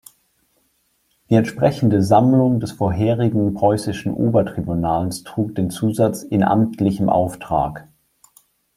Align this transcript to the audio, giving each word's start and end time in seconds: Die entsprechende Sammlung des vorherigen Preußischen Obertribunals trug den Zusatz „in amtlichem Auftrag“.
Die 1.29 1.35
entsprechende 1.35 2.01
Sammlung 2.01 2.59
des 2.59 2.71
vorherigen 2.71 3.53
Preußischen 3.53 4.15
Obertribunals 4.15 5.21
trug 5.21 5.53
den 5.53 5.69
Zusatz 5.69 6.23
„in 6.23 6.41
amtlichem 6.43 7.07
Auftrag“. 7.07 7.87